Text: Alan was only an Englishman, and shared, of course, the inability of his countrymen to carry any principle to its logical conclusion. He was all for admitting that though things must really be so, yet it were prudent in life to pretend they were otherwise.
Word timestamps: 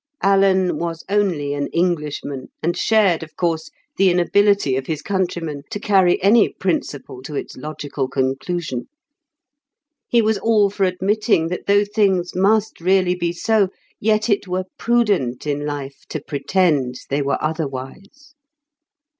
Alan 0.23 0.79
was 0.79 1.05
only 1.09 1.53
an 1.53 1.67
Englishman, 1.67 2.47
and 2.63 2.75
shared, 2.75 3.21
of 3.21 3.35
course, 3.35 3.69
the 3.97 4.09
inability 4.09 4.75
of 4.75 4.87
his 4.87 5.03
countrymen 5.03 5.61
to 5.69 5.79
carry 5.79 6.19
any 6.23 6.49
principle 6.49 7.21
to 7.21 7.35
its 7.35 7.55
logical 7.55 8.07
conclusion. 8.07 8.87
He 10.09 10.19
was 10.23 10.39
all 10.39 10.71
for 10.71 10.85
admitting 10.85 11.49
that 11.49 11.67
though 11.67 11.85
things 11.85 12.35
must 12.35 12.81
really 12.81 13.13
be 13.13 13.31
so, 13.31 13.69
yet 13.99 14.27
it 14.27 14.47
were 14.47 14.65
prudent 14.79 15.45
in 15.45 15.67
life 15.67 16.05
to 16.09 16.19
pretend 16.19 17.01
they 17.11 17.21
were 17.21 17.37
otherwise. 17.39 18.33